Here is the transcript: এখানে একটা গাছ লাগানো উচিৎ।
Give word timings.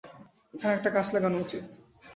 এখানে 0.53 0.73
একটা 0.75 0.89
গাছ 0.95 1.07
লাগানো 1.15 1.37
উচিৎ। 1.37 1.63